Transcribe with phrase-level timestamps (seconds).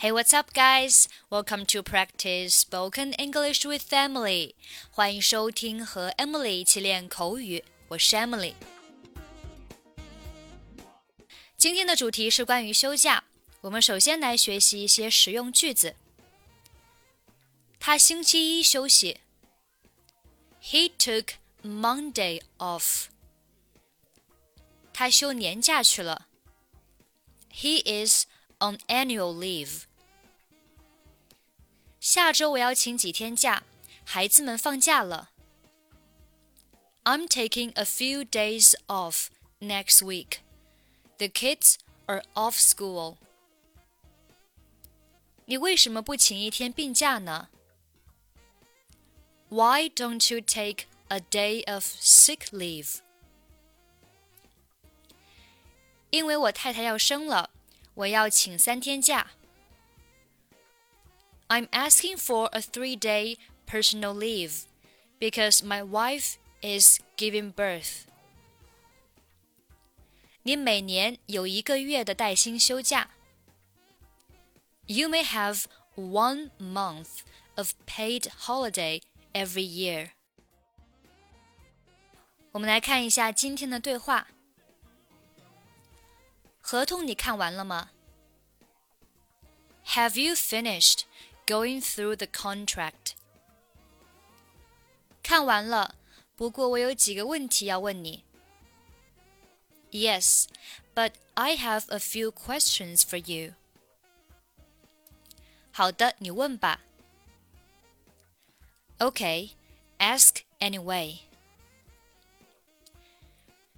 [0.00, 1.08] Hey, what's up, guys?
[1.30, 4.54] Welcome to practice spoken English with Emily.
[4.90, 7.64] 欢迎收听和 Emily 一起练口语。
[7.88, 8.52] 我是 Emily。
[11.56, 13.24] 今天的主题是关于休假。
[13.62, 15.96] 我们首先来学习一些实用句子。
[17.80, 19.20] 他星期一休息。
[20.62, 23.06] He took Monday off.
[24.92, 26.26] 他休年假去了。
[27.52, 28.26] He is
[28.60, 29.84] on annual leave.
[32.10, 33.64] 下周我要请几天假，
[34.04, 35.30] 孩子们放假了。
[37.04, 39.28] I'm taking a few days off
[39.60, 40.38] next week.
[41.18, 43.16] The kids are off school.
[45.46, 47.48] 你为什么不请一天病假呢？
[49.48, 52.96] Why don't you take a day of sick leave?
[56.10, 57.50] 因为我太太要生了，
[57.94, 59.30] 我要请三天假。
[61.50, 63.36] I'm asking for a three day
[63.66, 64.64] personal leave
[65.20, 68.04] because my wife is giving birth.
[70.42, 73.10] 你每年有一个月的带薪休假。
[74.86, 75.64] You may have
[75.96, 77.22] one month
[77.56, 80.10] of paid holiday every year.
[82.52, 84.28] 我们来看一下今天的对话。
[86.60, 87.90] 合同你看完了吗？
[89.88, 91.02] Have you finished
[91.50, 93.14] going through the contract.
[95.22, 95.96] 看完了，
[96.36, 98.24] 不过我有几个问题要问你。
[99.90, 100.46] Yes,
[100.94, 103.54] but I have a few questions for you.
[105.72, 106.80] 好的，你问吧。
[108.98, 109.50] Okay,
[109.98, 111.18] ask anyway.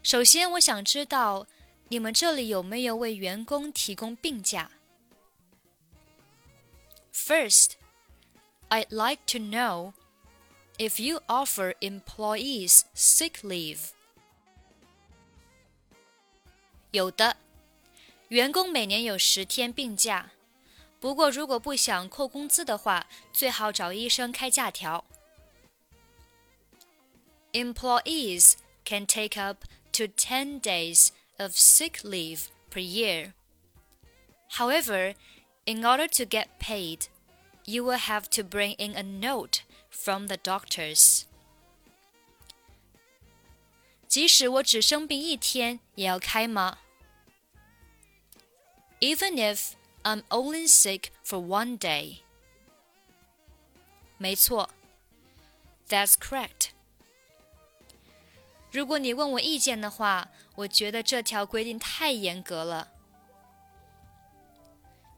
[0.02, 1.46] 首先，我想知道
[1.88, 4.70] 你们这里有没有为员工提供病假
[7.22, 7.76] ？First,
[8.68, 9.92] I'd like to know
[10.78, 13.90] if you offer employees sick leave.
[16.90, 17.36] 有的，
[18.28, 20.32] 员工每年有十天病假，
[21.00, 25.04] 不过如果不想扣工资的话，最好找医生开假条。
[27.52, 28.54] Employees
[28.84, 33.32] can take up to 10 days of sick leave per year.
[34.52, 35.14] However,
[35.64, 37.08] in order to get paid,
[37.64, 41.24] you will have to bring in a note from the doctors.
[44.08, 46.78] 即使我只生病一天，也要开吗？
[49.00, 49.72] Even if
[50.02, 52.20] I'm only sick for one day.
[54.16, 54.70] 没错，
[55.88, 56.70] That's correct.
[58.72, 62.88] 如果你问我意见的话，我觉得这条规定太严格了。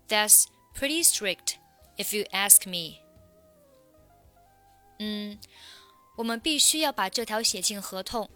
[0.09, 0.45] That's
[0.75, 1.55] pretty strict
[1.97, 3.01] if you ask me.
[4.99, 5.39] 嗯，
[6.17, 8.29] 我们必须要把这条写进合同，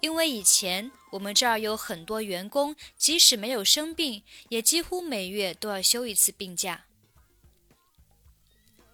[0.00, 6.86] 因为以前我们这儿有很多员工，即使没有生病，也几乎每月都要休一次病假。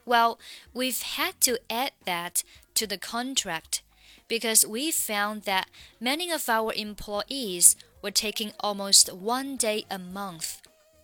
[0.05, 0.39] Well,
[0.73, 2.41] we've had to add that
[2.75, 3.81] to the contract
[4.27, 5.67] because we found that
[6.01, 10.61] many of our employees were taking almost one day a month,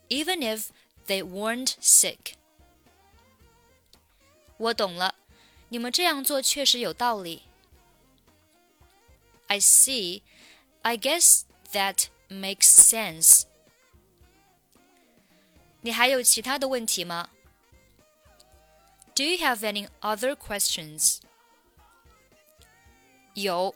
[0.09, 0.69] even if
[1.07, 2.37] they weren't sick.
[4.59, 5.15] 我懂了，
[5.69, 7.43] 你们这样做确实有道理。
[9.47, 10.23] I see.
[10.83, 11.43] I guess
[11.73, 13.45] that makes sense.
[15.81, 17.31] 你还有其他的问题吗？
[19.15, 21.19] Do you have any other questions?
[23.35, 23.75] 有，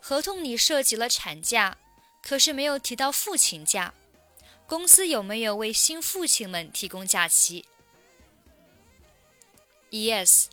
[0.00, 1.78] 合同里涉及了产假，
[2.22, 3.94] 可是没有提到父亲假。
[4.66, 7.64] 公司有没有为新父亲们提供假期
[9.92, 10.48] ？Yes,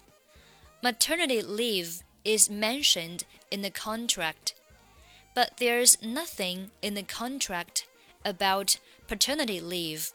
[0.81, 4.53] maternity leave is mentioned in the contract,
[5.33, 7.85] but there's nothing in the contract
[8.23, 8.77] about
[9.07, 10.11] paternity leave.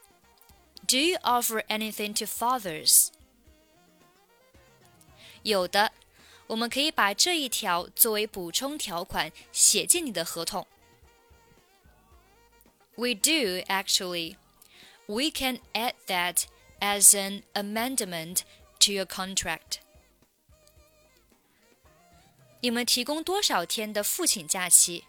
[0.87, 3.11] Do you offer anything to fathers?
[5.43, 5.93] 有的，
[6.49, 10.67] 我们可以把这一条作为补充条款写进你的合同。
[12.97, 14.37] We do actually.
[15.07, 16.45] We can add that
[16.81, 18.43] as an amendment
[18.85, 19.79] to your contract.
[22.63, 25.05] 你们提供多少天的父亲假期？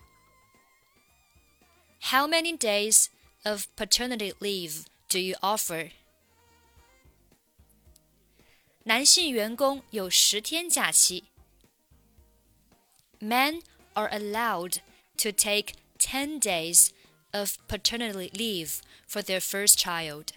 [2.02, 3.08] How many days
[3.44, 5.92] of paternity leave do you offer?
[8.84, 11.26] 男性员工有十天假期。
[13.20, 13.62] Men
[13.94, 14.78] are allowed
[15.18, 16.90] to take 10 days
[17.32, 20.30] of paternity leave for their first child.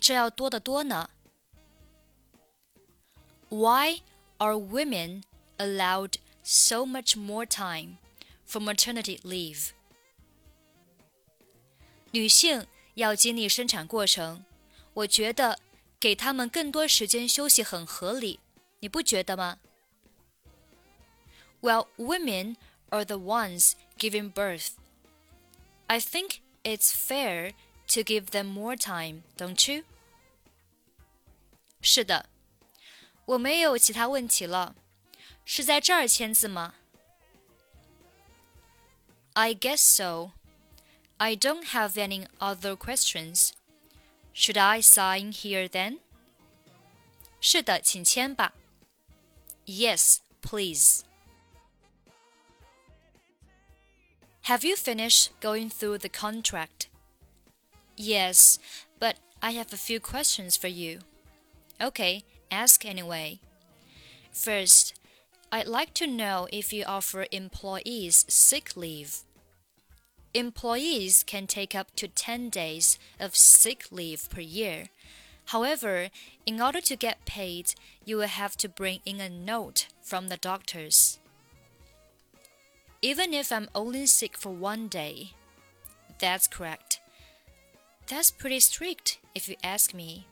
[0.00, 1.10] 这要多得多呢。
[3.48, 4.02] Why
[4.38, 5.22] are women
[5.58, 7.98] allowed so much more time
[8.46, 9.70] for maternity leave?
[12.10, 14.44] 女性要经历生产过程，
[14.94, 15.58] 我觉得
[16.00, 18.40] 给她们更多时间休息很合理，
[18.80, 19.58] 你不觉得吗？
[21.60, 22.56] Well, women
[22.90, 24.70] are the ones giving birth.
[25.86, 27.52] I think it's fair
[27.90, 29.84] to give them more time, don't you?
[31.80, 32.28] 是的，
[33.26, 34.74] 我没有其他问题了。
[35.44, 36.74] 是在这儿签字吗？
[39.34, 40.32] I guess so.
[41.18, 43.52] I don't have any other questions.
[44.34, 46.00] Should I sign here then?
[47.40, 48.52] 是的，请签吧。
[49.66, 51.04] Yes, please.
[54.44, 56.88] Have you finished going through the contract?
[58.01, 58.57] Yes,
[58.99, 61.01] but I have a few questions for you.
[61.79, 63.39] Okay, ask anyway.
[64.31, 64.99] First,
[65.51, 69.17] I'd like to know if you offer employees sick leave.
[70.33, 74.89] Employees can take up to 10 days of sick leave per year.
[75.53, 76.09] However,
[76.47, 80.37] in order to get paid, you will have to bring in a note from the
[80.37, 81.19] doctors.
[83.03, 85.33] Even if I'm only sick for one day.
[86.17, 86.90] That's correct.
[88.11, 90.27] That's pretty strict, if you ask me.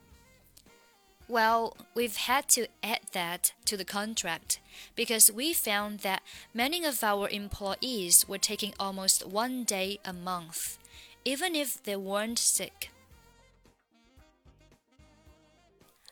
[1.29, 4.59] Well, we've had to add that to the contract
[4.97, 6.21] because we found that
[6.53, 10.77] many of our employees were taking almost one day a month,
[11.23, 12.91] even if they weren't sick.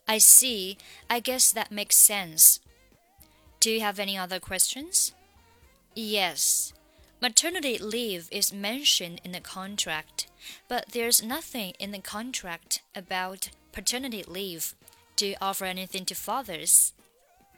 [0.07, 0.77] I see.
[1.09, 2.61] I guess that makes sense.
[3.59, 5.13] Do you have any other questions?
[5.93, 6.71] Yes.
[7.19, 10.27] Maternity leave is mentioned in the contract,
[10.67, 14.75] but there's nothing in the contract about paternity leave
[15.17, 16.93] do you offer anything to fathers?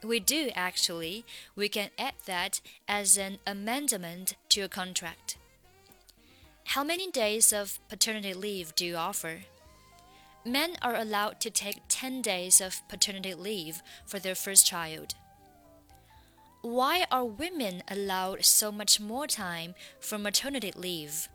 [0.02, 1.26] We do actually.
[1.54, 5.36] We can add that as an amendment to a contract.
[6.68, 9.40] How many days of paternity leave do you offer?
[10.42, 15.14] Men are allowed to take 10 days of paternity leave for their first child.
[16.62, 21.28] Why are women allowed so much more time for maternity leave?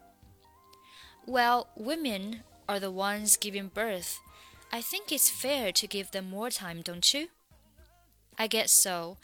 [1.26, 4.20] Well, women are the ones giving birth
[4.72, 7.30] I think it's fair to give them more time, don't you?
[8.38, 9.18] I guess so.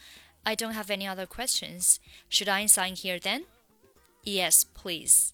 [0.45, 1.99] I don't have any other questions.
[2.29, 3.43] Should I sign here then?
[4.23, 5.33] Yes, please.